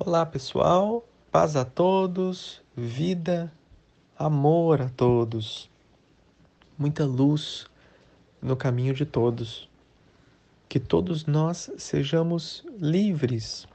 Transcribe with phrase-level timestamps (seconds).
[0.00, 3.52] Olá pessoal, paz a todos, vida,
[4.16, 5.68] amor a todos,
[6.78, 7.66] muita luz
[8.40, 9.68] no caminho de todos.
[10.68, 13.66] Que todos nós sejamos livres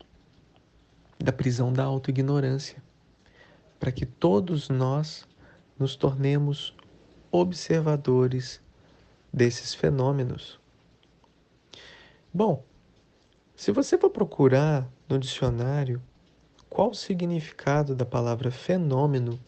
[1.19, 2.81] da prisão da autoignorância,
[3.77, 5.27] para que todos nós
[5.77, 6.73] nos tornemos
[7.29, 8.61] observadores
[9.31, 10.57] desses fenômenos.
[12.33, 12.63] Bom,
[13.57, 16.01] se você for procurar no dicionário
[16.73, 19.39] qual o significado da palavra fenômeno?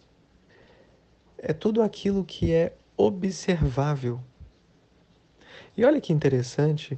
[1.40, 4.22] É tudo aquilo que é observável.
[5.76, 6.96] E olha que interessante,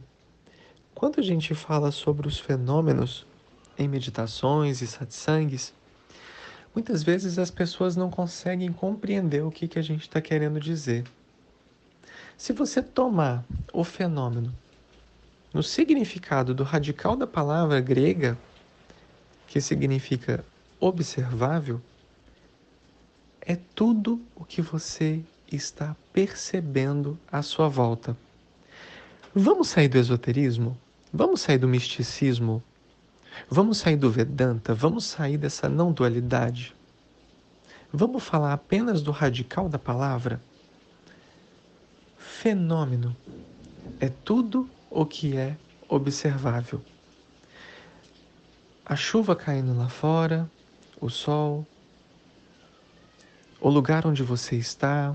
[0.94, 3.26] quando a gente fala sobre os fenômenos
[3.78, 5.74] em meditações e satsangs,
[6.76, 11.06] muitas vezes as pessoas não conseguem compreender o que, que a gente está querendo dizer.
[12.38, 14.54] Se você tomar o fenômeno
[15.54, 18.38] no significado do radical da palavra grega,
[19.48, 20.44] que significa
[20.80, 21.82] observável,
[23.42, 28.16] é tudo o que você está percebendo à sua volta.
[29.34, 30.78] Vamos sair do esoterismo?
[31.14, 32.62] Vamos sair do misticismo?
[33.50, 34.74] Vamos sair do Vedanta?
[34.74, 36.76] Vamos sair dessa não dualidade?
[37.94, 40.42] Vamos falar apenas do radical da palavra?
[42.18, 43.16] Fenômeno
[44.00, 45.56] é tudo o que é
[45.88, 46.82] observável
[48.90, 50.50] a chuva caindo lá fora,
[51.02, 51.68] o sol,
[53.60, 55.14] o lugar onde você está.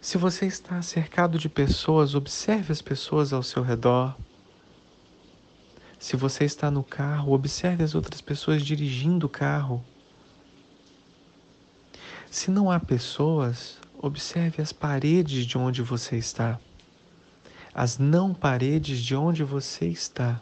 [0.00, 4.16] Se você está cercado de pessoas, observe as pessoas ao seu redor.
[5.98, 9.84] Se você está no carro, observe as outras pessoas dirigindo o carro.
[12.30, 16.58] Se não há pessoas, observe as paredes de onde você está,
[17.74, 20.40] as não paredes de onde você está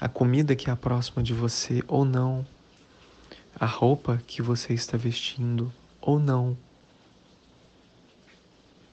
[0.00, 2.46] a comida que é próxima de você ou não,
[3.58, 6.56] a roupa que você está vestindo ou não.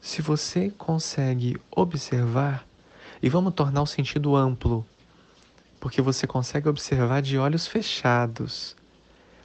[0.01, 2.65] Se você consegue observar,
[3.21, 4.85] e vamos tornar o sentido amplo,
[5.79, 8.75] porque você consegue observar de olhos fechados,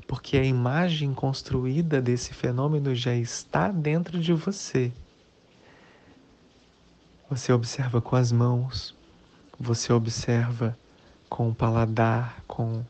[0.06, 4.92] porque a imagem construída desse fenômeno já está dentro de você.
[7.28, 8.94] Você observa com as mãos,
[9.58, 10.76] você observa
[11.30, 12.84] com o paladar, com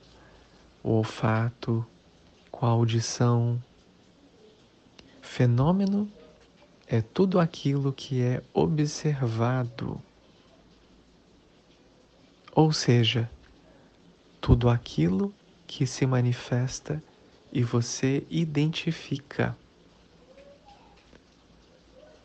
[0.83, 1.87] o olfato,
[2.51, 3.63] com a audição.
[5.21, 6.11] Fenômeno
[6.89, 10.03] é tudo aquilo que é observado.
[12.53, 13.31] Ou seja,
[14.41, 15.33] tudo aquilo
[15.67, 17.01] que se manifesta
[17.53, 19.57] e você identifica.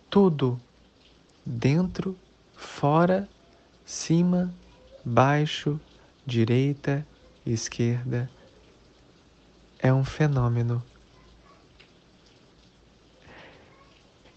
[0.10, 0.60] Tudo
[1.46, 2.18] dentro,
[2.56, 3.30] fora,
[3.86, 4.52] cima,
[5.04, 5.80] baixo,
[6.26, 7.08] direita
[7.46, 8.30] esquerda
[9.78, 10.84] é um fenômeno.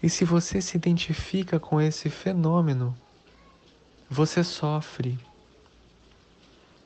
[0.01, 2.95] E se você se identifica com esse fenômeno,
[4.07, 5.19] você sofre,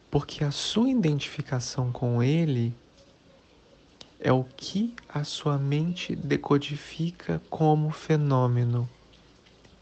[0.10, 2.74] porque a sua identificação com ele
[4.20, 8.90] é o que a sua mente decodifica como fenômeno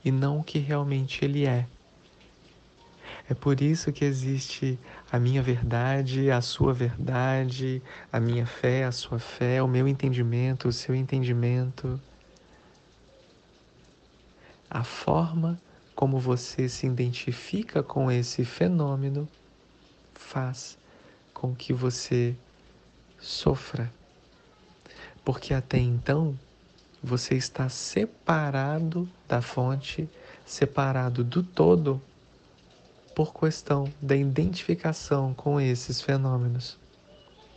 [0.04, 1.68] e não o que realmente ele é.
[3.30, 4.80] É por isso que existe
[5.12, 10.68] a minha verdade, a sua verdade, a minha fé, a sua fé, o meu entendimento,
[10.68, 12.00] o seu entendimento.
[14.70, 15.62] A forma
[15.96, 19.28] como você se identifica com esse fenômeno
[20.14, 20.78] faz
[21.34, 22.36] com que você
[23.20, 23.92] sofra.
[25.24, 26.38] Porque até então
[27.04, 30.10] você está separado da fonte,
[30.46, 32.02] separado do todo
[33.16, 36.80] por questão da identificação com esses fenômenos.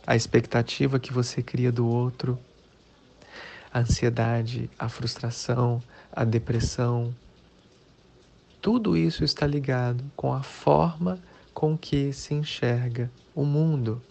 [0.05, 2.37] A expectativa que você cria do outro,
[3.73, 7.15] a ansiedade, a frustração, a depressão,
[8.61, 11.19] tudo isso está ligado com a forma
[11.53, 14.01] com que se enxerga o mundo.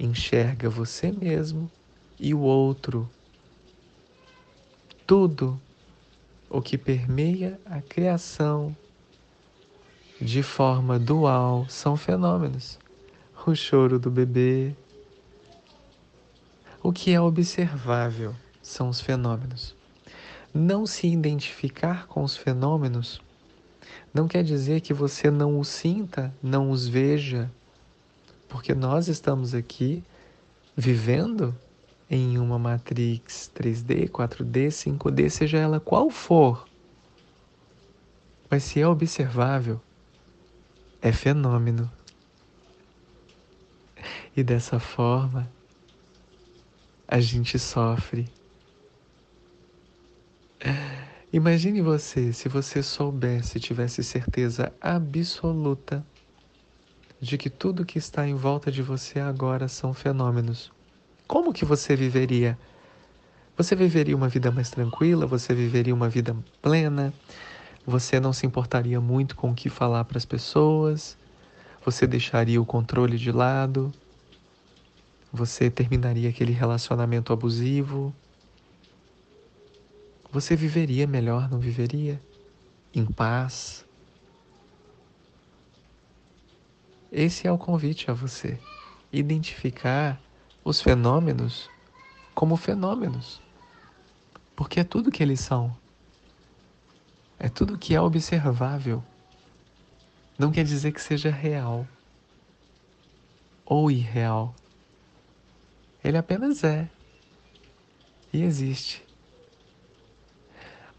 [0.00, 1.70] Enxerga você mesmo
[2.18, 3.08] e o outro.
[5.06, 5.60] Tudo
[6.48, 8.74] o que permeia a criação
[10.20, 12.78] de forma dual são fenômenos.
[13.46, 14.74] O choro do bebê.
[16.82, 19.74] O que é observável são os fenômenos.
[20.52, 23.20] Não se identificar com os fenômenos
[24.12, 27.50] não quer dizer que você não os sinta, não os veja,
[28.48, 30.02] porque nós estamos aqui
[30.76, 31.54] vivendo
[32.10, 36.66] em uma matrix 3D, 4D, 5D, seja ela qual for.
[38.50, 39.80] Mas se é observável,
[41.00, 41.90] é fenômeno.
[44.36, 45.50] E dessa forma,
[47.06, 48.32] a gente sofre.
[51.32, 56.06] Imagine você se você soubesse, tivesse certeza absoluta
[57.20, 60.72] de que tudo que está em volta de você agora são fenômenos.
[61.26, 62.58] Como que você viveria?
[63.56, 65.26] Você viveria uma vida mais tranquila?
[65.26, 67.12] Você viveria uma vida plena?
[67.88, 71.16] Você não se importaria muito com o que falar para as pessoas?
[71.82, 73.90] Você deixaria o controle de lado?
[75.32, 78.14] Você terminaria aquele relacionamento abusivo?
[80.30, 82.20] Você viveria melhor, não viveria?
[82.94, 83.86] Em paz?
[87.10, 88.58] Esse é o convite a você.
[89.10, 90.20] Identificar
[90.62, 91.70] os fenômenos
[92.34, 93.40] como fenômenos.
[94.54, 95.87] Porque é tudo que eles são.
[97.38, 99.02] É tudo que é observável.
[100.38, 101.86] Não quer dizer que seja real
[103.64, 104.54] ou irreal.
[106.02, 106.88] Ele apenas é
[108.32, 109.04] e existe.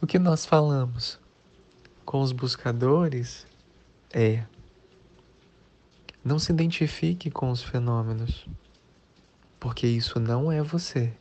[0.01, 1.19] O que nós falamos
[2.05, 3.45] com os buscadores
[4.11, 4.45] é:
[6.23, 8.47] não se identifique com os fenômenos,
[9.59, 11.13] porque isso não é você.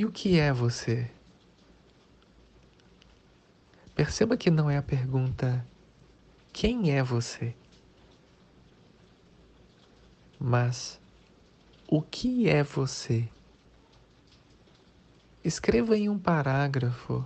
[0.00, 1.10] E o que é você?
[3.94, 5.62] Perceba que não é a pergunta
[6.54, 7.54] quem é você,
[10.38, 10.98] mas
[11.86, 13.28] o que é você?
[15.44, 17.22] Escreva em um parágrafo.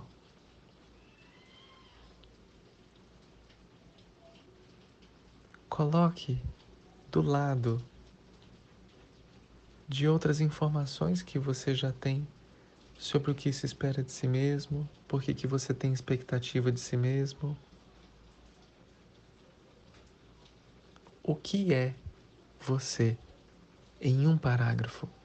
[5.69, 6.43] Coloque
[7.09, 7.81] do lado
[9.87, 12.27] de outras informações que você já tem
[12.97, 16.79] sobre o que se espera de si mesmo, por que, que você tem expectativa de
[16.79, 17.55] si mesmo.
[21.23, 21.93] O que é
[22.59, 23.17] você?
[23.99, 25.24] em um parágrafo.